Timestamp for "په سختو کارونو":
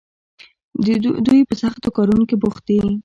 1.49-2.23